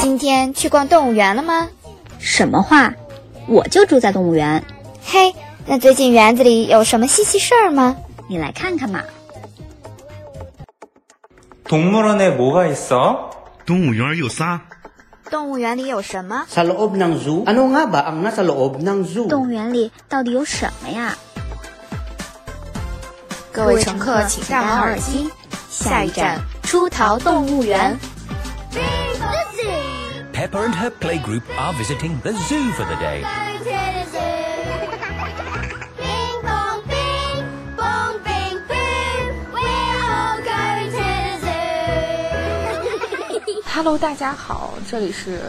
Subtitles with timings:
[0.00, 1.68] 今天去逛动物园了吗？
[2.18, 2.92] 什么话？
[3.46, 4.62] 我就住在动物园。
[5.02, 5.34] 嘿，
[5.66, 7.96] 那最近园子里有什么稀奇事儿吗？
[8.28, 9.02] 你来看看嘛。
[11.64, 13.30] 动物园에뭐가있어
[13.64, 14.60] 动物园有啥？
[15.30, 16.44] 动物园里有什么？
[16.52, 17.44] Sa loob ng zoo?
[17.44, 19.28] Ano nga ba ang nasa loob ng zoo?
[19.28, 21.14] 动物园里到底有什么呀？
[23.52, 25.30] 各位乘客请戴好耳机，
[25.70, 27.97] 下一站 出逃动物园。
[30.33, 33.23] Pepper and her playgroup are visiting the zoo for the day.
[43.71, 45.39] Hello，大家好，这里是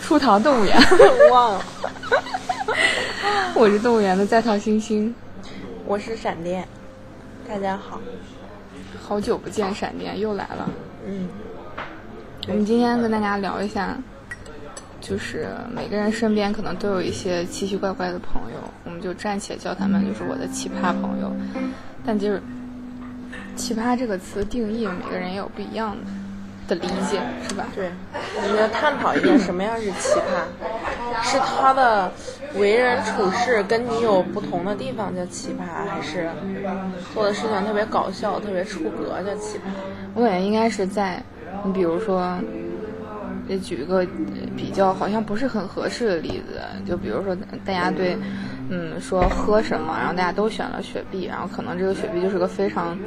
[0.00, 0.76] 出逃动物园。
[1.32, 1.64] 忘了，
[3.54, 5.12] 我是动物园的在逃星星。
[5.86, 6.68] 我是闪电，
[7.48, 8.00] 大家好。
[9.02, 10.70] 好久不见，闪电又来了。
[11.06, 11.28] 嗯，
[12.48, 13.96] 我们今天跟大家聊一下，
[15.00, 21.32] 就是每个人身边可能都有一些奇奇怪怪的朋友，我们就暂且叫他们就是我的奇葩朋友。
[22.06, 22.42] 但就是
[23.56, 25.96] “奇葩”这个词定义，每个人也有不一样
[26.68, 27.66] 的理解，是吧？
[27.74, 27.90] 对，
[28.36, 32.12] 我们要探讨一下什么样是奇葩，是他的
[32.56, 36.28] 为人处事跟你有不同的地方叫奇葩，还是
[37.12, 39.62] 做的事情特别搞笑、特别出格叫奇葩？
[40.14, 41.22] 我感觉应该是在
[41.64, 42.38] 你比如说，
[43.48, 44.06] 得举一个
[44.56, 48.16] 比较好像不是很合适的例子，就比如说大家对，
[48.68, 52.98] 嗯说喝什么，然后大家都选了雪碧，然后可能这个雪碧就是个非常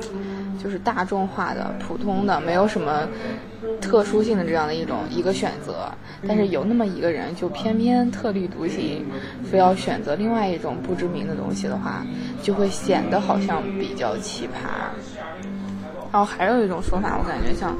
[0.61, 3.07] 就是大众化的、普通的，没有什么
[3.81, 5.91] 特殊性的这样的一种一个选择，
[6.27, 9.03] 但是有那么一个人就偏偏特立独行，
[9.43, 12.05] 非要选择另外一种不知名的东西的话，
[12.43, 14.67] 就会显得好像比较奇葩。
[16.11, 17.75] 然后还有一种说法，我感觉像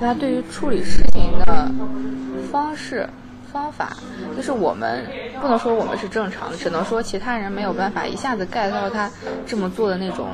[0.00, 1.70] 大家对于处理事情的
[2.50, 3.08] 方式、
[3.52, 3.96] 方法，
[4.36, 5.04] 就是我们
[5.40, 9.10] 不能说我们是正常的，只能说其他人没有办法一下子 get 到他
[9.46, 10.28] 这么做的那种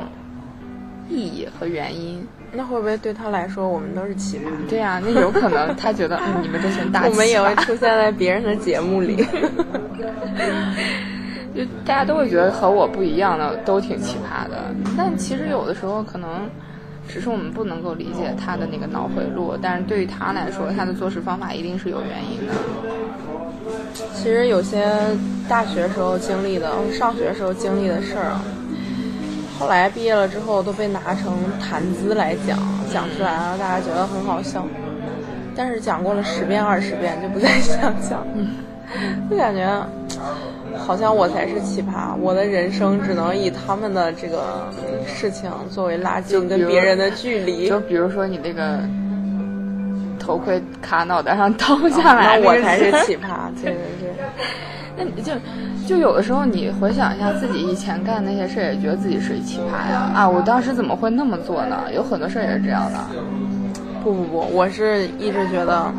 [1.09, 2.27] 意义和原因。
[2.51, 4.71] 那会不会对他来说，我们都是奇葩？
[4.71, 9.17] 对呀、那有可能他觉得、嗯、你们这群大奇葩，我们也会出现在别人的节目里。
[11.55, 16.49] 就大家都会觉得和我不一样的都挺奇葩的，但其实有的时候可能
[17.09, 22.53] 只是我们不能够理解他的那个脑回路，但是对于他来说，他的做事方法一定是有原因的。
[24.15, 24.87] 其实有些
[25.49, 28.43] 大学时候经历的，上学时候经历的事儿啊，
[29.59, 32.59] 后来毕业了之后都被拿成谈资来讲，
[32.93, 34.65] 讲出来了，大家觉得很好笑。
[35.57, 38.25] 但是讲过了十遍二十遍就不再想讲，
[39.29, 39.67] 就感觉
[40.77, 44.69] 好像我才是奇葩，我的人生只能以他们的这个
[45.07, 47.69] 事情作为拉近跟别人的距离。
[47.69, 48.81] 就比如说你那个
[50.19, 54.13] 头盔卡脑袋上倒下来、那我才是奇葩，对对对。
[54.97, 55.33] 那你就
[55.87, 60.29] 就有的时候你回想一下自己以前干的那些事，也觉得自己是奇葩呀啊！
[60.29, 61.85] 我当时怎么会那么做呢？
[61.95, 62.99] 有很多事儿也是这样的。
[64.03, 65.93] 不不不，我是一直觉得，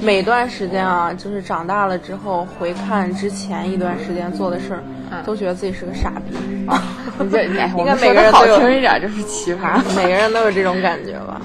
[0.00, 6.36] 每段时间啊，就是长大了之后回看之前一段时间做的事儿，嗯都觉得自己是个傻逼。
[7.20, 9.80] 你这哎，应该我们每个人都有好听一点就是奇葩。
[9.96, 11.40] 每个人都有这种感觉吧？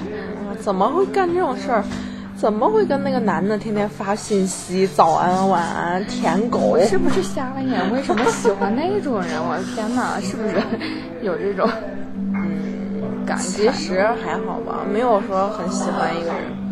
[0.60, 1.84] 怎么会干这种事儿？
[2.38, 6.60] 怎么会跟那个男的天天发信息，早安晚安，舔狗？
[6.60, 7.92] 我是不是瞎了眼？
[7.92, 9.40] 为什么喜欢那种人？
[9.42, 10.56] 我的天哪，是不是
[11.22, 11.68] 有这种
[12.36, 13.72] 嗯感其慨？
[13.74, 16.63] 实还好吧，没有说很喜欢一个人。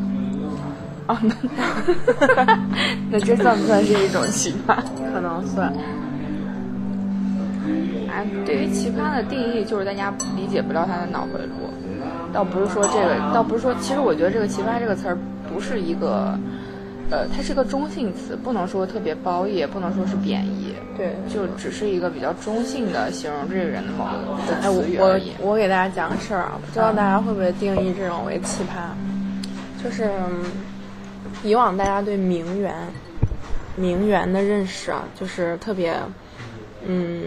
[1.08, 2.60] 啊，那
[3.12, 4.78] 那这算不算是一种奇葩？
[5.14, 5.74] 可能算。
[8.10, 11.70] 哎，对于奇葩的定义，就是大家理解不了他的脑回路。
[12.34, 15.18] 倒不是说这个，倒不是说，其实我觉得这个“奇葩”这个词儿
[15.54, 16.34] 不是一个，
[17.10, 24.12] 呃，它是个中性词，不能说特别褒义，也不能说是贬义，对，就只是一个比较中性的形容这个人的某个
[24.62, 25.34] 哎，我词语而已。
[25.40, 29.84] 我我给大家讲个事儿啊，不知道大家会不会定义这种为奇葩？
[29.84, 30.46] 就是嗯
[31.44, 32.74] 以往大家对名媛、
[33.76, 35.94] 名媛的认识啊，就是特别
[36.86, 37.24] 嗯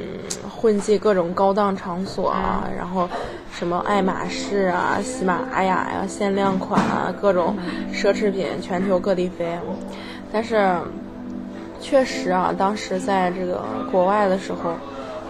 [0.49, 3.09] 混迹各种高档场所啊，然后
[3.53, 7.57] 什么爱马仕啊、喜马拉雅呀、限量款啊，各种
[7.93, 9.47] 奢侈品全球各地飞。
[10.33, 10.77] 但是
[11.81, 14.75] 确实啊，当时在这个国外的时候。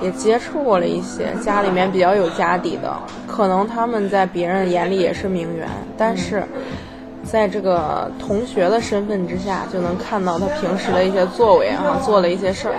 [0.03, 2.93] 也接触过了一些家里面比较有家底的，
[3.29, 6.45] 可能他们在别人眼里也是名媛，但是
[7.35, 12.75] 在这个同学的身份之下，就能看到他平时的一些作为啊，做了一些事儿。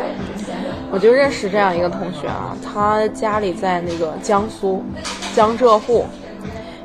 [0.89, 4.81] 我就认识这样一个同学啊，他家里在那个江苏
[5.35, 6.05] 江浙沪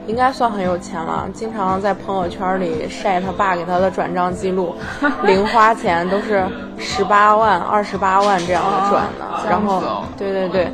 [0.09, 4.75] 应该算很有钱了，经常在朋友圈里晒他爸给他的转账记录，
[5.23, 6.45] 零花钱都是
[6.77, 9.49] 十八万、二十八万这样的转的。
[9.49, 10.73] 然后，对对对，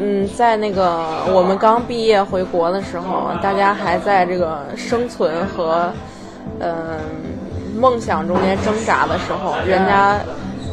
[0.00, 5.92] 嗯，在那个我们刚毕业回国的时候，大家还在这个生存和
[6.60, 6.98] 嗯、
[7.78, 10.18] 梦想中间挣扎的时候，人家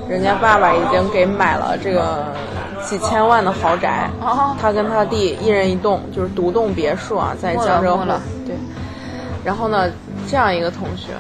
[0.08, 2.26] 人家爸爸已经给买了这个
[2.86, 4.56] 几千万的豪宅，哦。
[4.62, 8.04] 他跟他弟一人一栋，就是独栋别墅啊，在江浙沪。
[8.46, 8.56] 对，
[9.44, 9.90] 然后呢，
[10.28, 11.14] 这样一个同学，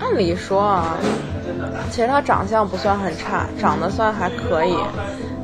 [0.00, 0.96] 按理说啊，
[1.90, 4.76] 其实他长相不算很差，长得算还可以，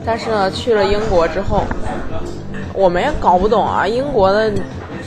[0.05, 1.65] 但是呢，去了英国之后，
[2.73, 4.51] 我们也搞不懂啊，英国的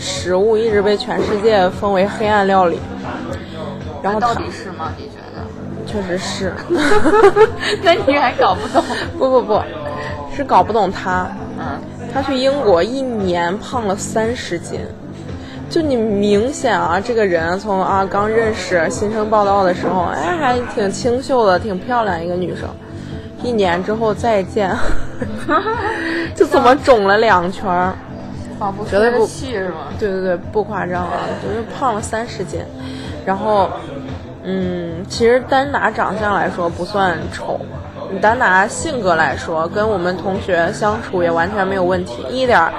[0.02, 2.80] 食物一直被全世界封为黑暗料理，
[4.02, 4.92] 然后到底是吗？
[4.98, 5.46] 你觉得？
[5.86, 6.54] 确实是，
[7.84, 8.84] 那你还搞不懂？
[9.20, 9.62] 不不不，
[10.36, 11.28] 是搞不懂他。
[11.60, 11.80] 嗯，
[12.14, 14.80] 他去英国一年胖了三十斤，
[15.70, 22.68] 就你明显啊，这个人从啊刚认识新生报道的时候，哎还挺清秀的，挺漂亮一个女生，
[23.44, 24.76] 一年之后再见，
[26.36, 27.94] 就怎么肿了两圈儿。
[28.62, 29.88] 仿佛绝对不气是吗？
[29.98, 32.60] 对对对，不夸张啊，就是胖了三十斤，
[33.26, 33.68] 然后，
[34.44, 37.60] 嗯，其实单拿长相来说不算丑，
[38.12, 42.72] 你单拿性格来说，跟我们同学相处也完全没有问题，一点儿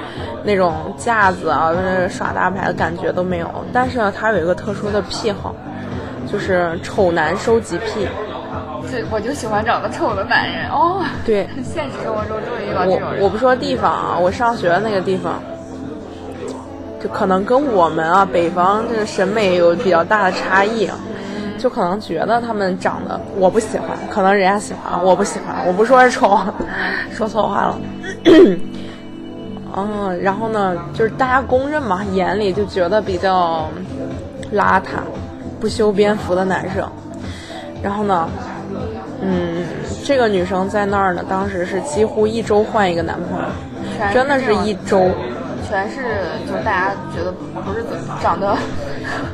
[0.44, 3.50] 那种架子啊、就是耍大牌的感觉都没有。
[3.72, 5.52] 但是呢，他有一个特殊的癖好，
[6.32, 8.06] 就是丑男收集癖。
[8.90, 11.02] 对我就喜欢长得丑的男人哦。
[11.24, 13.20] 对，现实生活中终于遇到这种人。
[13.20, 15.42] 我我不说地方啊，我上学的那个地方，
[17.02, 20.96] 就可能跟我们啊北方这个审美有比较大的差异啊，
[21.58, 26.38] 就可能觉得他们长得我不喜欢，可能人家喜欢，我不喜欢，我不说是丑，
[27.12, 27.78] 说错话了。
[29.74, 33.68] 嗯，然后呢，就是大家公认嘛，眼里就觉得比较
[34.54, 35.00] 邋遢、
[35.58, 36.86] 不修边幅的男生。
[37.82, 38.28] 然后呢，
[39.22, 39.64] 嗯，
[40.04, 43.46] 这个女生在那儿呢，当时是几乎一周换一个男朋友，
[44.12, 45.10] 真的是一周，
[45.72, 46.02] 全是
[46.46, 48.54] 就是大家觉得不是怎么长得，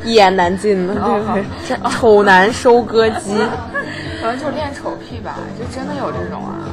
[0.05, 1.91] 一言难尽的， 对不对？
[1.91, 3.37] 丑男收割机，
[4.23, 6.71] 可能就是恋丑癖吧，就真的有这种啊。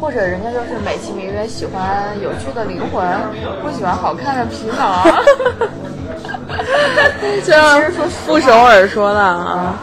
[0.00, 3.06] 或者人家就是美其名曰喜欢有趣的灵魂，
[3.62, 5.04] 不喜欢好看的皮囊。
[7.44, 7.82] 就像
[8.26, 9.74] 傅首尔说的啊，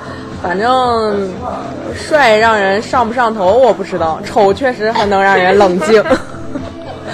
[0.42, 1.30] 反正
[1.94, 6.04] 帅让人上不上头我不知道，丑确实很能让人冷静。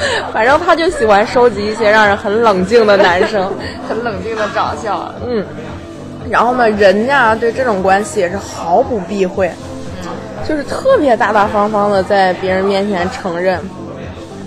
[0.34, 3.52] 反正他就喜欢收集一些让人很冷静的男生，
[3.88, 5.46] 很冷静的长相，嗯。
[6.30, 9.52] 然后呢，人家对这种关系也是毫不避讳，
[10.48, 13.60] 就是特别大大方方的在别人面前承认，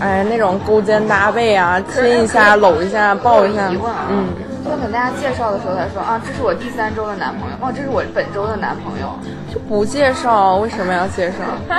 [0.01, 3.71] 哎，那种勾肩搭背啊，亲一下、搂一下、抱一下。
[4.11, 4.27] 嗯。
[4.69, 9.19] 就跟大家介绍的时候，他说啊，这是我第三周的男朋友，哦，这是我本周的男朋友，
[9.53, 11.37] 就不介绍，为什么要介绍？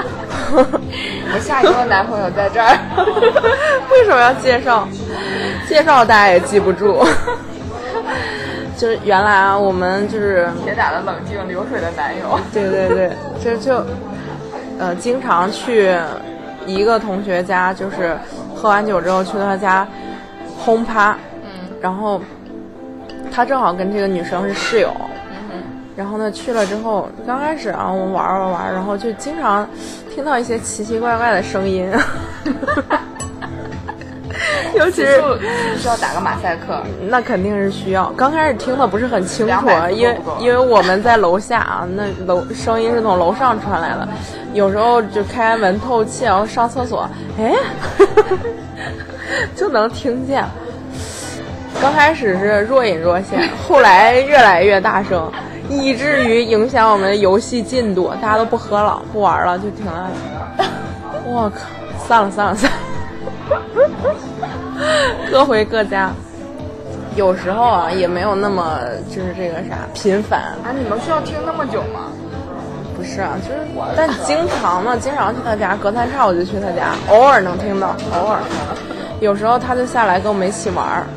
[0.54, 2.78] 我下一周的男朋友在这儿，
[3.92, 4.88] 为什么要介绍？
[5.68, 7.04] 介绍大家也记不住。
[8.78, 13.12] 就是原来啊，我们就是铁打的冷静流水的男友，对对对，
[13.44, 13.84] 就就
[14.78, 15.98] 呃，经常去
[16.68, 18.16] 一个同学家，就是
[18.56, 19.88] 喝完酒之后去他家
[20.60, 21.50] 轰趴，嗯，
[21.82, 22.22] 然后
[23.38, 24.92] 他正好跟这个女生是室友，
[25.32, 25.62] 嗯
[25.96, 29.70] 然后呢去了之后，刚开始啊我们玩玩玩，然后就经常
[30.12, 31.88] 听到一些奇奇怪怪的声音，
[34.74, 35.22] 尤其是
[35.78, 38.12] 需要打个马赛克，那肯定是需要。
[38.18, 44.10] 刚开始听的不是很清楚200，因为因为我们在楼下啊，那楼声音是从楼上传来的，
[44.54, 47.54] 有时候就开门透气，然后上厕所，哎，
[49.56, 50.44] 就能听见。
[51.82, 55.32] 刚开始是若隐若现，后来越来越大声，
[55.70, 60.10] 以至于影响我们的游戏进度，大家都不喝了，不玩了，就停了。
[61.26, 61.62] 我靠，
[62.08, 62.78] 散了散了散了。
[65.32, 66.12] 各回各家。
[67.16, 68.80] 有时候啊，也没有那么
[69.10, 72.12] 就是这个啥频繁，啊，你们需要听那么久吗？
[72.96, 73.60] 不是啊，就是
[73.96, 78.40] 但经常嘛，经常去他家，隔三差五就去他家，偶尔能听到，偶尔。
[79.20, 81.08] 有时候他就下来跟我们一起玩儿，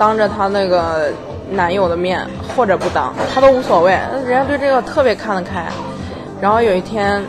[0.00, 1.12] 当着他那个
[1.50, 2.26] 男友的面，
[2.56, 3.92] 或者不当，他都无所谓，
[4.26, 5.66] 人家对这个特别看得开。
[6.40, 7.22] 然后有一天，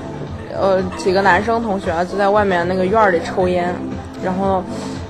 [0.58, 3.76] 呃，几个男生同学就在外面那个院里抽烟，
[4.24, 4.64] 然后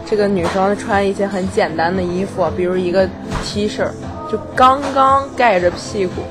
[0.07, 3.07] 这个女生穿一些很简单的衣服，比如一个
[3.43, 3.85] T 恤，
[4.31, 6.23] 就刚刚盖着屁股。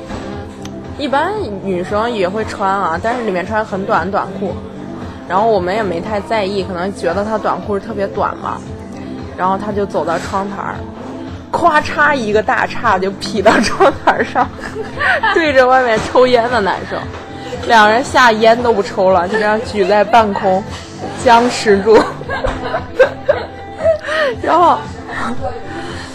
[0.98, 1.32] 一般
[1.62, 4.52] 女生也会穿啊，但是里面穿很短短裤。
[5.28, 8.60] 然后我们也没太在意，可能觉得她短裤是特别短嘛。
[9.38, 10.74] 然后她就走到窗台儿，
[11.52, 14.48] 咵嚓一个大叉就劈到窗台上，
[15.34, 16.98] 对着外面抽烟的男生，
[17.66, 20.62] 两个人吓烟都不抽了，就这样举在半空，
[21.24, 21.98] 僵持住。
[24.42, 24.78] 然后，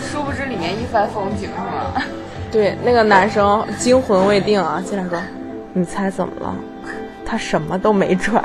[0.10, 2.02] 殊不知里面一番风景是吗？
[2.52, 5.20] 对那个男生惊魂未定啊，进来说
[5.74, 6.56] ：“你猜怎么了？
[7.26, 8.42] 他什么都没穿。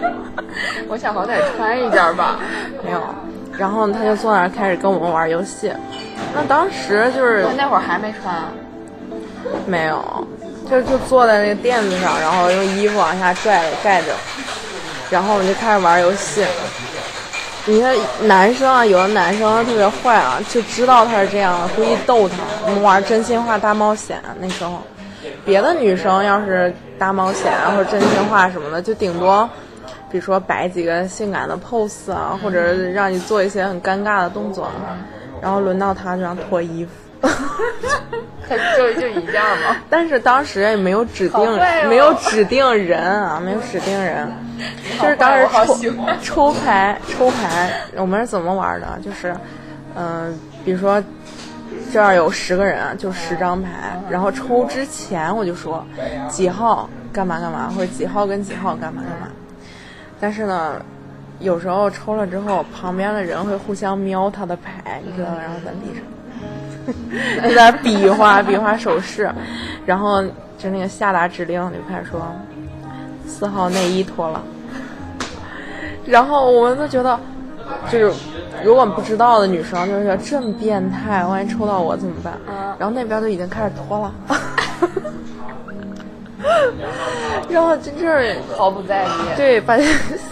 [0.88, 2.38] ”我想好歹穿一件吧，
[2.84, 3.00] 没有。
[3.56, 5.72] 然后他就坐那儿开始跟我们玩游戏。
[6.34, 8.42] 那当时就是那会儿还没穿，
[9.66, 10.26] 没有，
[10.68, 14.08] 就就坐在那个垫子上，然后用衣服往下拽盖着，
[15.10, 16.44] 然后我们就开始玩游戏。
[17.66, 22.36] 你看男生啊，有的男生特别坏啊，就知道他是这样，故意逗他。
[22.66, 24.82] 我们玩真心话大冒险那时候，
[25.44, 29.48] 别的女生要是大冒险啊或者真心话什么的，就顶多。
[30.10, 34.70] 比如说摆几个性感的 pose 啊，或者让你做一些很尴尬的动作，
[35.44, 37.28] 然后轮到他就让脱衣服，
[38.78, 39.76] 就就一件嘛？
[39.90, 44.26] 但是当时也没有指定，没有指定人啊，没有指定人，
[44.98, 45.76] 就是当时抽
[46.22, 48.98] 抽牌抽牌，我们是怎么玩的？
[49.04, 49.36] 就是，
[49.94, 50.34] 嗯，
[50.64, 51.02] 比如说
[51.92, 53.68] 这儿有十个人，就十张牌，
[54.08, 55.84] 然后抽之前我就说
[56.30, 59.28] 几号干嘛干嘛，或者几号跟几号干嘛干嘛。
[60.18, 60.80] 但是呢，
[61.40, 66.02] 有时候抽了之后，旁边的人会互相瞄他的牌，你知道，然后在地上
[67.48, 69.30] 就在比划比划手势，
[69.86, 70.22] 然后
[70.58, 72.20] 就那个下达指令就开始说
[73.26, 74.42] 四号内衣脱了，
[76.06, 77.18] 然后我们都觉得
[77.90, 78.12] 就是
[78.62, 82.34] 如果不知道的女生就是说这么变态，万一抽到我怎么办？
[82.78, 84.12] 然后那边都已经开始脱了。
[87.48, 89.76] 然后真是毫不在意，对，把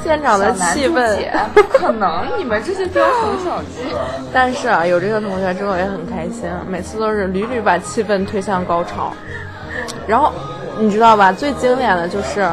[0.02, 1.16] 现场的气氛，
[1.54, 3.95] 不可能，你们这些雕虫小技。
[4.33, 9.12] 但是啊，有这个同学之后也很开心，每次都是屡屡把气氛推向高潮。
[10.07, 10.33] 然后
[10.78, 12.47] 你知道吧，最经典的就是，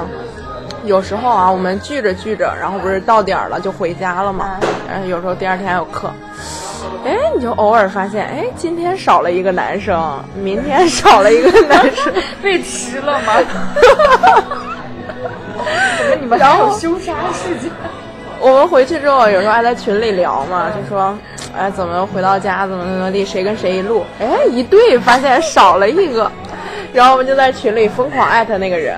[0.85, 4.57] 有时候啊，我们聚着聚着，然后不是到点儿了就回家了嘛，
[4.89, 6.11] 然后有时候第二天还有课。
[7.05, 13.33] 哎，你就偶尔发现，哎，今天少了一个男生，明天少了一个男生，被吃了吗？
[15.97, 17.71] 怎么你们还有凶杀事件？
[18.39, 21.13] 我们回去之后，有时候还在群里聊嘛，就说，
[21.57, 24.05] 哎，怎么回到家，怎么怎么地，谁跟谁一路？
[24.19, 26.31] 哎，一对发现少了一个，
[26.93, 28.97] 然后我们就在群里疯狂艾特那个人，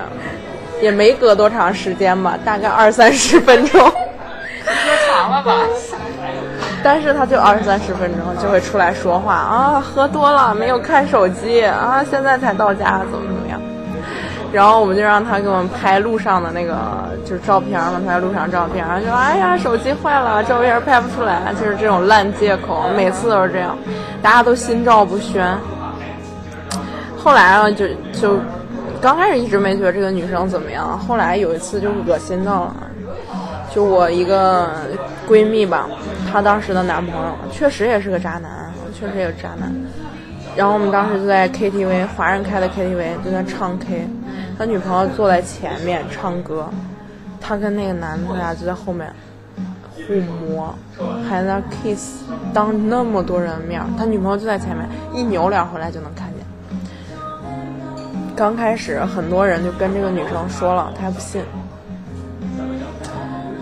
[0.81, 3.81] 也没隔多长时间吧，大概二三十分钟。
[4.61, 5.53] 说长了吧？
[6.83, 13.59] 但是他就二三十分钟就会出来说话啊，喝多了没有看手机啊，现在才到家，怎么怎么样？
[14.51, 16.75] 然后我们就让他给我们拍路上的那个
[17.23, 23.77] 就是照片嘛，拍路上照片，然后说哎呀手机坏了，照片拍不出来，就是这种烂借口，每次都是这样，
[24.21, 25.57] 大家都心照不宣。
[27.17, 28.39] 后来啊，就就
[28.99, 32.75] 刚开始一直没觉得这个女生怎么样，后来有一次就恶心到了。
[33.73, 34.69] 就我一个
[35.27, 35.87] 闺蜜吧，
[36.29, 39.73] 她当时的男朋友确实也是个渣男，确实也是渣男。
[40.55, 44.05] 然后我们当时就在 KTV，华人开的 KTV，就在唱 K，
[44.57, 46.67] 他女朋友坐在前面唱歌，
[47.39, 49.09] 他跟那个男的他俩就在后面
[49.95, 50.75] 互摸，
[51.29, 52.23] 还在 kiss，
[52.53, 56.45] 当那么多人面，他女朋友就在前面，一扭脸回来就能看见。
[58.35, 61.41] 刚开始很多人就跟这个女生说了，她还不信。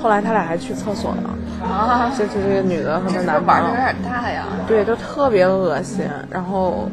[0.02, 6.06] 后来他俩还去厕所了，啊，就是这个女的和她男朋友有点大呀，对，就特别恶心。
[6.32, 6.90] 然后，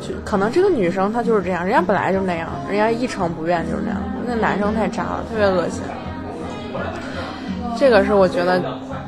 [0.00, 4.00] 就可能这个女生她就是这样，人家本来就那样，人家一成不变就是那样。
[4.26, 5.82] 那男生太渣了，特别恶心。
[7.76, 8.60] 这个是我觉得，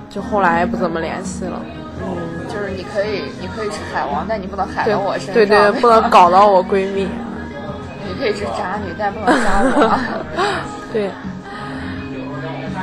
[0.08, 1.60] 就后来不怎么联系了。
[2.04, 5.34] 嗯，就是你可以，你可以是海王，但你不能海到我身上。
[5.34, 7.08] 对对，不能搞到我闺蜜。
[8.06, 9.98] 你可以是渣女，但不能渣我。
[10.92, 11.10] 对。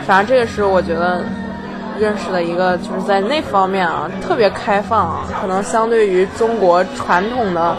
[0.05, 1.23] 反正这个是我觉得
[1.99, 7.75] 认识的一个，就是在那方面啊特别开放啊，可能相对于中国传统的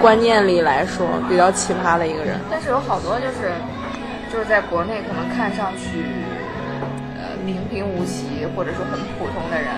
[0.00, 2.38] 观念里来说比较奇葩的一个人。
[2.50, 3.52] 但是有好多就是
[4.32, 6.04] 就是在国内可能看上去
[7.16, 9.68] 呃平平无奇或者说很普通的人，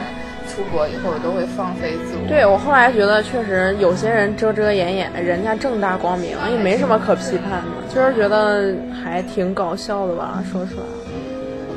[0.48, 2.26] 出国以后都会放飞自我。
[2.26, 8.74] 对我后来觉得确实有些人遮遮掩掩，人家正大光明，也没什么可批判的，就是觉得
[9.04, 10.86] 还挺搞笑的吧，说出来。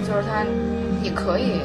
[0.07, 0.45] 就是他，
[1.01, 1.59] 你可以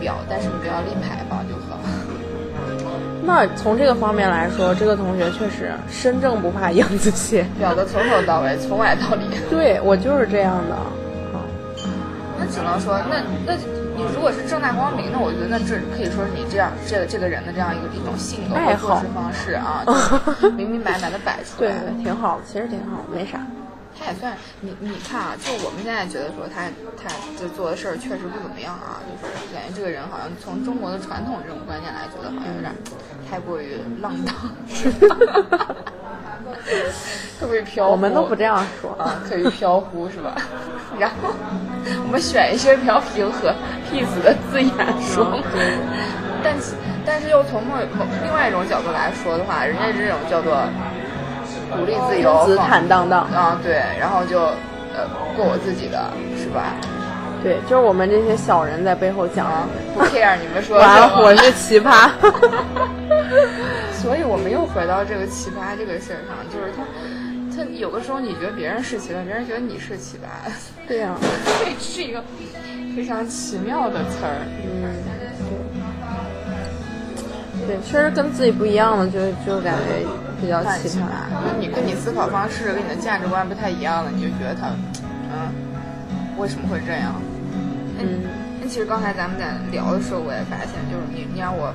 [0.00, 1.78] 表，但是你不要立牌坊就好。
[3.24, 9.22] 那从这个方面来说，这个同学确实身正不怕影子斜，表的从头到尾，从外到里。
[9.48, 10.76] 对我就是这样的。
[12.36, 13.54] 那只能说，那那
[13.94, 23.38] 你如果是正大光明那，我觉得那这可以说是你这样这个这个人的这样一个一种性格爱好或做事方式啊，就是 明明白白的摆出对来。，挺好的，其实挺好，没啥。
[24.04, 26.66] 他也算你你看啊，就我们现在觉得说他
[26.98, 32.72] 他就做的事儿确实不怎么样啊，就是感觉这个人好像从中国的传统这种观念来，觉得好像有点
[33.30, 34.34] 太过于浪荡，
[37.38, 37.92] 特别飘忽。
[37.92, 40.34] 我们都不这样说啊， 特别飘忽是吧？
[40.98, 41.32] 然后
[42.04, 43.54] 我们选一些比较平和、
[43.90, 45.40] peace 的字眼说，
[46.42, 50.62] 但其但是又从某某另外一种角度来说的话，人家这种叫做
[51.76, 53.22] 独立自由、坦荡荡。
[53.32, 54.40] 啊，对，然后就
[54.94, 56.74] 呃过我自己的是吧？
[57.42, 62.08] 对，就是我们这些小人在背后讲，啊，不 care 你们说完了我是奇葩。
[64.02, 66.82] 所以我们又回到这个奇葩这个事儿上，就是他，
[67.56, 70.50] 他有的时候你觉得别人是奇葩，别人觉得你是奇葩，
[70.86, 71.14] 对呀、
[71.60, 72.22] 这是一个
[72.94, 74.46] 非常奇妙的词儿。
[74.62, 74.94] 嗯
[77.66, 80.06] 对，对确实跟自己不一样了，就就感觉
[80.42, 80.72] 比较奇葩。
[80.74, 81.06] 太奇葩，
[81.46, 84.74] 就你跟你思考方式、跟你的价值观不太一样了，你就觉得他，
[85.30, 85.54] 嗯，
[86.36, 87.14] 为什么会这样？
[87.98, 88.26] 嗯，
[88.60, 91.72] 那其实刚才咱们在聊的时候，我也发现，就是你你让我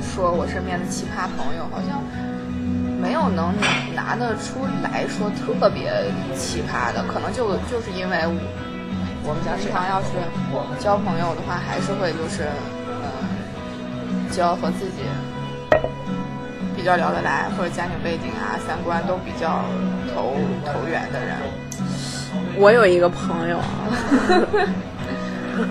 [0.00, 2.00] 说我身边的奇葩朋友，好像
[3.00, 3.52] 没有能
[3.94, 5.92] 拿得出来说特别
[6.34, 8.16] 奇葩的，可能就就是因为
[9.24, 10.08] 我们平常要是
[10.82, 12.48] 交朋友的话，还是会就是
[12.88, 15.02] 嗯、交和自己
[16.82, 19.62] 比较聊得来，或者家庭背景啊、三观都比较
[20.12, 20.34] 投
[20.66, 21.36] 投缘的人。
[22.56, 23.56] 我有一个朋友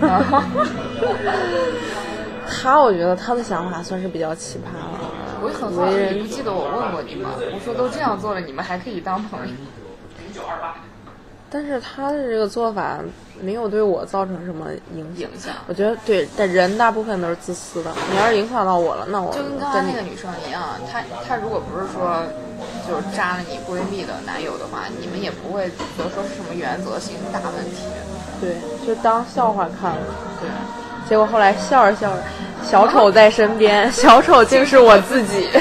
[0.00, 0.42] 啊，
[2.48, 5.00] 他我觉得他的想法算是比较奇葩了。
[5.42, 7.28] 我也很好奇，为人你不记得我问过你吗？
[7.36, 9.52] 我说都这样做了，你们还可以当朋友？
[11.52, 12.98] 但是他的这个做法
[13.42, 15.30] 没有对我造成什么影响。
[15.30, 17.92] 影响我觉得对，但人大部分都是自私的。
[18.10, 22.22] 你要是影响到我了，那我就跟刚才跟那个女生一样，她她如果不是说
[22.88, 27.82] 就是扎了你闺蜜的男友的话，你们也不会觉得说是什么原则性大问题。
[28.40, 30.00] 对，就当笑话看了。
[30.40, 30.48] 对，
[31.08, 32.22] 结果后来笑着笑着，
[32.64, 35.50] 小丑在身边，小丑竟是我自己。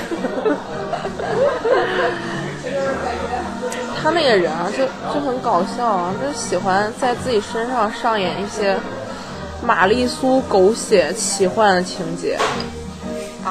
[4.01, 8.75] 他那个人啊，就就很搞笑啊，就喜欢在自己身上上演一些
[9.63, 12.37] 玛丽苏狗血奇幻的情节，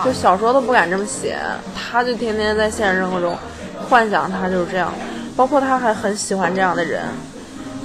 [0.05, 1.39] 就小说都不敢这么写，
[1.77, 3.37] 他就天天在现实生活中
[3.89, 4.93] 幻想他就是这样，
[5.37, 7.03] 包括他还很喜欢这样的人，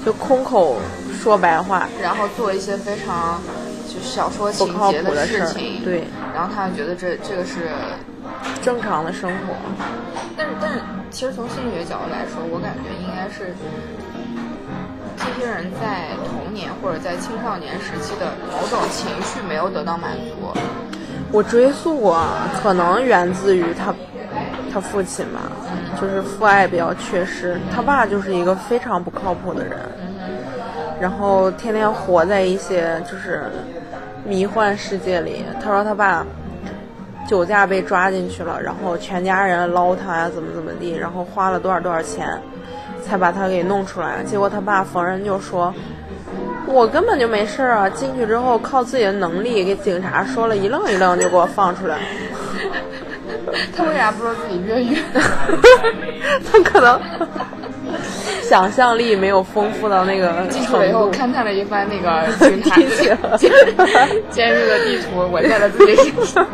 [0.04, 0.78] 就空口
[1.21, 3.39] 说白话，然后做一些非常
[3.88, 7.69] 就小说不靠情节谱的事情，对，然后他就觉得这这个是，
[8.65, 9.54] 正常的生活。
[10.36, 10.80] 但是但是
[11.12, 13.54] 其实从心理学角度来说，我感觉应该是
[15.15, 20.51] 这些人在童年或者在青少年时期的某种情绪没有得到满足。
[21.32, 23.93] 我追溯过啊，可能源自于他
[24.73, 25.41] 他父亲吧，
[26.01, 29.78] 就是父爱比较缺失，他爸就是一个非常不靠谱的人，
[30.99, 33.43] 然后天天活在一些就是
[34.25, 35.45] 迷幻世界里。
[35.62, 36.25] 他说他爸
[37.27, 42.27] 酒驾被抓进去了，然后全家人捞他呀，怎么怎么地，然后花了多少多少钱
[43.03, 44.23] 才把他给弄出来。
[44.23, 45.73] 结果他爸逢人就说。
[46.67, 47.88] 我根本就没事儿啊！
[47.89, 51.99] 进去之后靠自己的能力给警察说了一愣一愣就给我放出来。
[53.77, 54.97] 他为啥不说自己越狱？
[56.51, 56.99] 他可能
[58.41, 61.11] 想象力没有丰富到那个进去了以后。
[61.11, 62.75] 勘探了一番那个警察
[63.38, 63.51] 监
[64.31, 66.47] 监狱的地图，纹在了自己身上，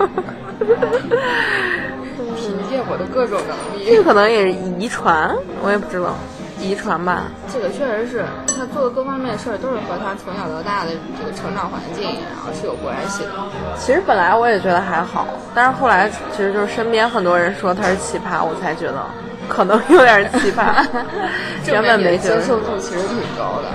[2.36, 4.04] 凭借我的各种能力这力。
[4.04, 6.16] 可能也是遗传，我也不知道，
[6.60, 7.24] 遗传吧。
[7.52, 13.32] 这个确实是他做的各方面的事儿，都是和他从小到大的这个成长环境，然后是有关系的。
[13.78, 19.04] 其实本来我也觉得还好，但是后来其实就是身边很多人说他是奇葩，我才觉得
[19.50, 20.86] 可能有点奇葩。
[21.68, 22.40] 原本没觉得。
[22.40, 23.70] 接受度其实挺高的，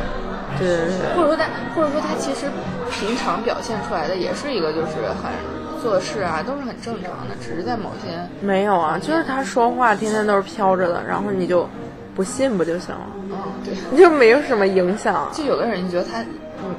[0.58, 1.16] 对对对。
[1.16, 1.44] 或者说他，
[1.74, 2.46] 或者说他其实
[2.90, 5.30] 平常表现出来的也是一个就是很
[5.76, 11.68] 做事啊都是很正常的，只是在某些没有啊，就是他说话天天都是飘着的，然后你就
[12.14, 13.74] 不信不就行了，嗯对。
[13.90, 15.28] 你就没有什么影响。
[15.32, 16.28] 就有的人，你觉得他，你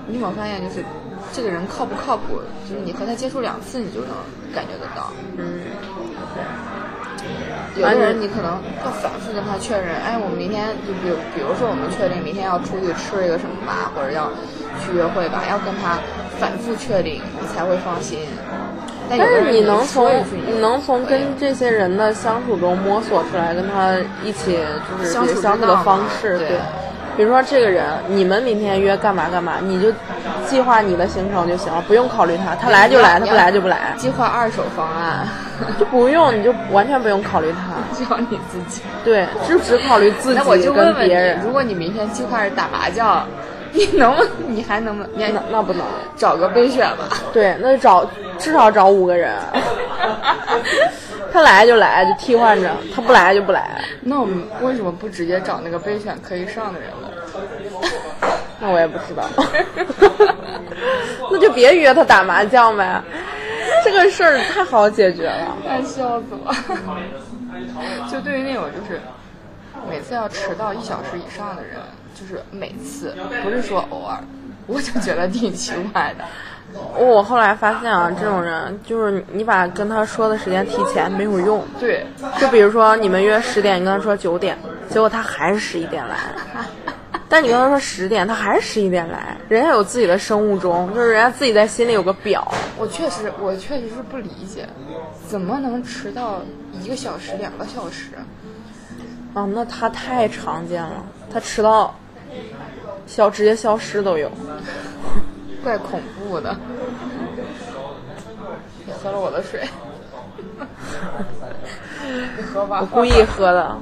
[0.07, 0.83] 你有没有发现，就是
[1.31, 2.39] 这个人靠不靠谱？
[2.69, 4.09] 就是你和他接触两次，你就能
[4.53, 5.11] 感觉得到。
[5.37, 5.61] 嗯，
[7.75, 14.31] 有的人你可能要反复跟他确认，哎，我们明天就比如比如说我们确定明天要出去吃一个什么吧，或者要
[14.81, 15.99] 去约会吧，要跟他
[16.39, 18.19] 反复确定，你才会放心。
[19.09, 20.11] 但但是你能从
[20.45, 24.57] 你能从跟这些人的相处中摸索出来，跟他一起
[24.99, 26.57] 就是相处相处的方式，对对。
[27.15, 29.91] 比如说这个人，你们明天约干嘛干嘛，你就
[30.45, 35.27] 计划你的行程就行了，不用考虑他，他来就来，他不来就不来，计划二手方案，
[35.79, 38.83] 就不用，你就完全不用考虑他， 只要你自己。
[39.03, 41.43] 对，就只考虑自己跟问问别人你，。
[41.43, 43.25] 如果你明天计划是打麻将，
[43.71, 44.23] 你能不？
[44.47, 45.11] 你还能不能？
[45.17, 45.83] 那那不能，
[46.15, 47.17] 找个备选吧。
[47.33, 49.35] 对，那就找至少找五个人，
[51.31, 53.81] 他来就来，就替换着；他不来就不来。
[54.01, 57.09] 那我们为什么不直接找那个备选可以上的人呢？
[58.59, 59.23] 那我也不知道，
[61.31, 63.01] 那就别约他打麻将呗。
[63.83, 65.55] 这个事儿太好解决了。
[65.65, 66.53] 太笑死了！
[68.11, 68.99] 就对于那种就是
[69.89, 71.75] 每次要迟到一小时以上的人，
[72.15, 74.17] 就是每次不是说偶尔，
[74.65, 76.25] 我就觉得挺奇怪的。
[76.97, 81.63] 我后来发现啊，这种人就是你把跟他说的时间提前没有用。
[81.79, 82.05] 对，
[82.39, 84.57] 就比如说你们约十点，你跟他说九点，
[84.89, 86.15] 结果他还是十一点来。
[87.29, 89.37] 但你跟他说十点，他还是十一点来。
[89.49, 92.49] 人家有自己的生物钟，就是人家自己在心里有个表。
[92.77, 94.65] 我确实我确实是不理解，
[95.27, 96.41] 怎么能迟到
[96.81, 98.11] 一个小时、两个小时？
[99.33, 101.93] 啊，那他太常见了，他迟到
[103.05, 104.31] 消直接消失都有。
[105.67, 106.55] 怪恐怖的。
[108.85, 109.67] 你喝了我的水，
[112.37, 112.79] 你喝吧。
[112.79, 113.77] 我故意喝的。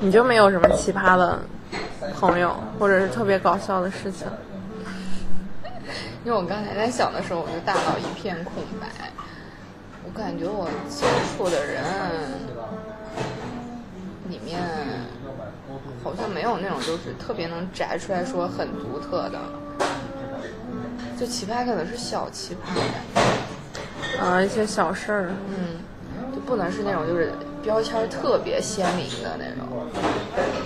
[0.00, 1.40] 你就没有什么奇葩的
[2.18, 4.26] 朋友，或者是特别搞笑的事情？
[6.24, 8.86] 因为我刚才在想的时候，我就大脑一片空白。
[10.06, 11.04] 我感觉我接
[11.36, 11.84] 触的人
[14.30, 14.58] 里面，
[16.02, 19.38] 好像没有那种就是特别能摘出来说很独特的。
[21.18, 25.30] 就奇葩可能是小奇葩啊，一些小事儿。
[25.48, 25.78] 嗯，
[26.34, 27.30] 就不能是那种就是
[27.62, 29.68] 标签特别鲜明的那种。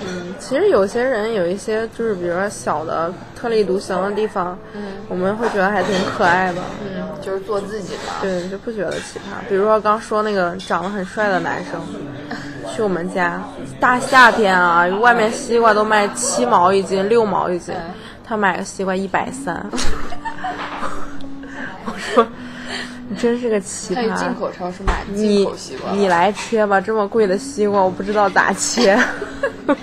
[0.07, 6.61] 嗯其实有些人有一些就是，比如说小的特立独行的地方，嗯我们会觉得还挺可爱的。
[6.83, 8.15] 嗯，就是做自己嘛。
[8.21, 9.49] 对，就不觉得奇葩。
[9.49, 11.81] 比如说刚说那个长得很帅的男生，
[12.75, 13.43] 去我们家，
[13.85, 17.93] 大夏天啊，外面西瓜都卖七毛一斤、六毛一斤，嗯
[18.27, 19.55] 他买个西瓜一百三。
[21.85, 22.27] 我说，
[23.11, 24.35] 你真是个奇葩进。
[24.37, 28.99] 口超市买进你口西瓜，你来切吧，这么贵的西瓜，我不知道咋切。
[29.67, 29.75] 不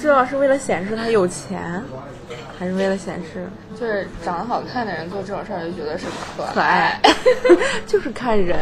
[0.00, 1.80] 知道是为了显示他有钱，
[2.62, 6.96] 还是为了显示就是长得好看的人做这种事儿就觉得是可可爱，
[7.88, 8.56] 就是看人。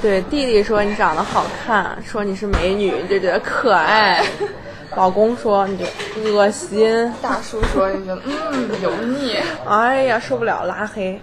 [0.00, 4.22] 对，弟弟说你长得好看，说你是美女，你就觉得可爱；
[4.94, 5.84] 老公说你就
[6.32, 9.34] 恶心，大叔说你觉得嗯油腻，
[9.66, 11.20] 哎呀受不了，拉黑。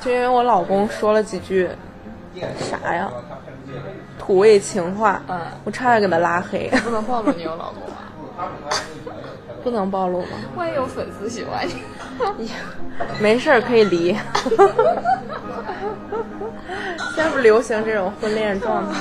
[0.00, 1.68] 就因为我老公说了几句
[2.58, 3.10] 啥呀，
[4.18, 6.66] 土味情话，嗯我差点给他拉黑。
[6.82, 7.82] 不能暴露你有老公
[8.42, 8.48] 啊，
[9.64, 10.28] 不能暴露吗？
[10.54, 12.50] 万一有粉丝喜欢你。
[13.18, 14.14] 没事儿可以离。
[17.14, 19.00] 现在不流行这种婚恋状态。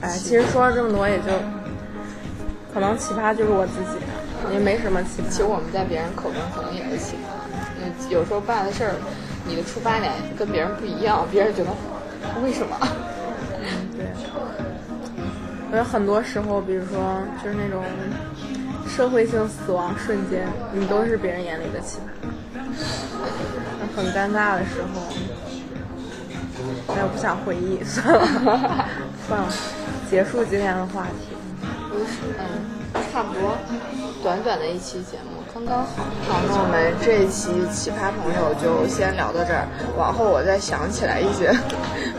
[0.02, 1.24] 哎，其实说了这么多，也就
[2.72, 3.98] 可能奇葩就是我自己，
[4.52, 5.28] 也没什么奇葩。
[5.30, 7.18] 其实我们在别人口中可能也是奇葩，
[7.82, 8.94] 嗯，有时候办的事儿，
[9.46, 11.70] 你的出发点跟别人不一样，别人觉得
[12.42, 12.76] 为什么？
[13.96, 14.06] 对，
[15.70, 17.84] 我觉得很多时候，比如说就是那种
[18.88, 22.08] 社会性死亡瞬间，你都是别人眼里的奇葩。
[23.94, 25.02] 很尴尬的时候，
[26.94, 28.86] 哎，我不想回忆， 算了，
[29.26, 29.48] 算了，
[30.10, 31.36] 结束今天的话题。
[32.38, 32.77] 嗯，
[33.12, 33.56] 差不多，
[34.22, 36.04] 短短的一期节目刚刚好。
[36.28, 39.66] 好，那我们这一期奇葩朋友就先聊到这儿。
[39.96, 41.50] 往后我再想起来一些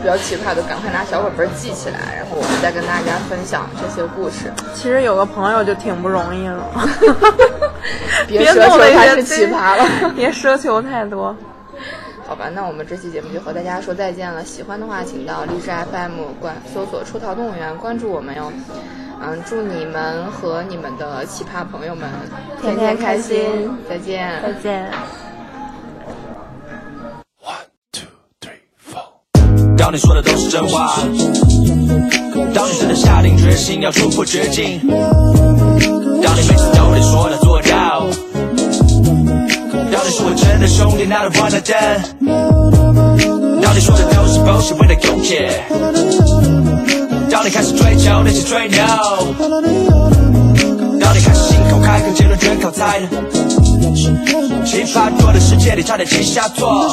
[0.00, 4.52] 比较奇葩的，赶快拿小本本记起来，然后我们再跟大家分享这些故事。
[4.74, 6.64] 其实有个朋友就挺不容易了，
[8.26, 9.84] 别别奢求他是奇葩了。
[10.14, 11.34] 别奢求太多。
[12.26, 14.44] 好吧，那我们这期节目就和大家说再见了。
[14.44, 18.52] 喜欢的话，请到荔枝 FM 关搜索“出逃动物园”，关注我们哟。
[19.22, 22.08] 嗯，祝你们和你们的奇葩朋友们
[22.62, 23.36] 天天开心，
[23.88, 24.42] 再见。
[24.42, 24.90] 再见。
[27.92, 28.08] Two,
[28.40, 29.04] three, four。
[29.76, 30.96] 当你说的都是真话，
[32.54, 38.06] 当你真的下定决心要突破绝境，当你每次都得说到做到，
[39.92, 42.00] 当你是我真的兄弟，not one of them，
[43.60, 45.60] 当你说的都是 bullshit，为了用 care，
[47.30, 48.78] 当你开始追求那些吹牛，
[50.98, 53.06] 当你开始信口开河，结论全靠猜的。
[54.64, 56.90] 奇葩多的世界里差点七下座。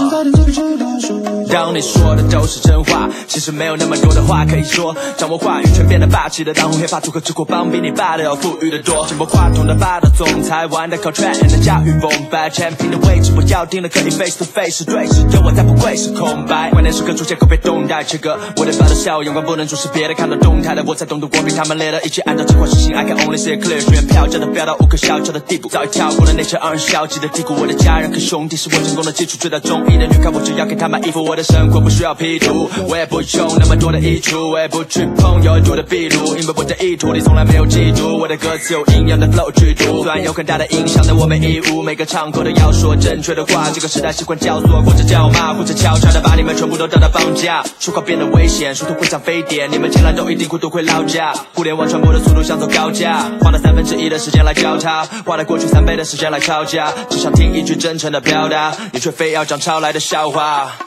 [1.49, 4.95] 当你说的都是真话，其实没有那么多的话可以说。
[5.17, 9.05] 掌握话语权变得霸气的当红黑发组合，吃过棒比你爸的要富裕的多。
[9.07, 16.69] 紧握话筒的霸道总裁，玩的靠 track 的驾驭风摆，产品的位置不要定了，可以 face to face 对视，有我才不会是空白。
[16.71, 22.95] 关键时刻出现可别动态，切割我得发的笑，阳光不能注视别的，看到动态的我才懂得我比他们累了，一起按照计划实行。
[22.95, 27.55] I can only see clear，学员票价的飙到无可小瞧的地步，早已跳过了那些让人消极的低谷。
[27.55, 43.69] 我的家人和兄弟是我成功的基础，追到中意的女看我只要给她买衣服，我的生活不需要 P 图，我也不用那么多的衣橱，我也不去碰有很多的壁炉，因为我的意图你从来没有嫉妒，我的歌词有营养的 flow 去读，虽然有很大的影响，但我没义务每个场口都要说正确的话。
[43.71, 51.34] 这个时代习惯教唆或者叫骂，或者悄悄的把你们全部都吊到绑架，说话变得危险，殊途会像飞碟，你们进来都一定孤独会落架。
[51.54, 60.87] 互联网传播的速度像走高架，花了三分之一的时间来教他，花了过去三倍的时间来吵架，只想听一句真诚的表达，你却非要讲抄来的笑话。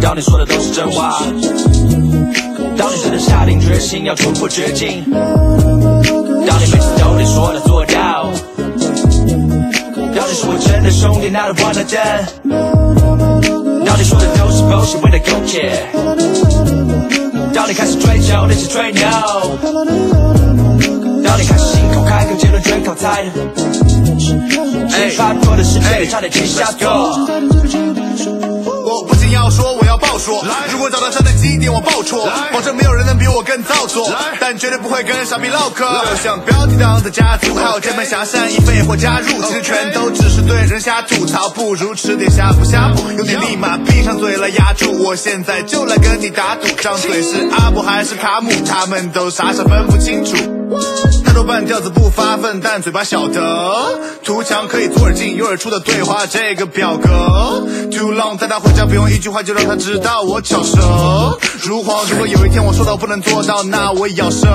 [0.00, 1.22] 当你说的都是真话，
[2.76, 8.28] 当你真的下定决心要突破绝境，当你每次都得说到做到，
[10.14, 12.24] 当你是我真的兄弟，not one them，
[13.84, 15.86] 当你说的都是 bullshit，为了苟且，
[17.54, 19.02] 当你开始追求那些吹牛，
[21.22, 23.30] 当你开始信口开河，结论全靠猜的，
[24.88, 27.91] 奇葩多的世界里差点停下座。
[29.32, 30.44] 我不仅要说，我要爆说。
[30.70, 35.86] 如果找到他的基点，我爆戳，保证没有人能比我更造作，但绝对不会跟傻逼唠嗑。
[36.10, 45.02] 就像标题党的家族，还有键盘侠善意飞或加入，其实全都只是对人瞎吐槽，不如吃点呷哺呷哺，有点立马闭上嘴来压住。
[45.02, 50.36] 我现在就来跟你打赌，张嘴是阿布还是卡姆，他们都傻傻分不清楚。
[51.40, 54.00] 半吊子不发奋，但嘴巴晓得。
[54.24, 57.08] 图强可以左耳进右耳出的对话，这个表格。
[57.90, 62.04] Too long 带他回家，不用一句话就让他知道我巧舌如簧。
[62.08, 64.46] 如果有一天我说到不能做到，那我也要舌。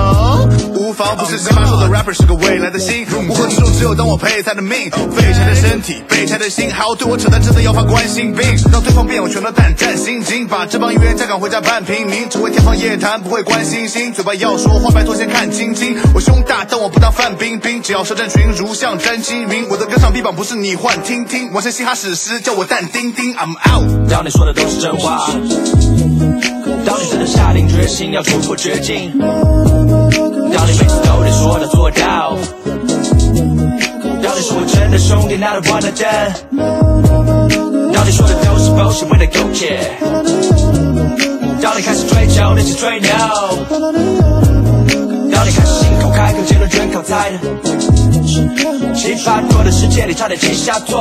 [0.74, 3.06] 无妨，不是奇葩说的 rapper 是个未来的星。
[3.28, 4.90] 乌合之众只有当我配才的命。
[4.90, 8.46] 废柴的身体，备柴的心，还要对我扯淡，真的要发冠心病。
[8.72, 14.12] 让对方变我全都胆战心惊，把这帮预言家赶回家半平民，只会天方夜谭，不会关星星。
[14.12, 15.96] 嘴巴要说话，拜托先看晶晶。
[16.14, 17.82] 我胸大，但我不当范冰冰。
[17.82, 19.68] 只要舌战群儒，像詹金明。
[19.70, 23.34] 我的歌唱臂膀不是你幻听听，完成嘻哈史诗，叫我但丁丁。
[23.34, 24.10] I'm out。
[24.10, 25.26] 当你说的都是真话，
[26.84, 32.36] 当你真的下定决心要突破绝境，当你每次都得说到做到，
[34.22, 36.32] 当你是我真的兄弟，not one of them，
[37.92, 39.78] 当你说的都是 bullshit，为了苟且，
[41.60, 43.10] 当你开始追求那些吹牛，
[45.38, 47.38] 当你开始信口开河，结论全靠猜的，
[48.92, 50.98] 奇葩多的世界里差点记下座。